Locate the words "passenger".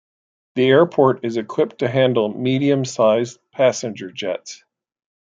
3.51-4.09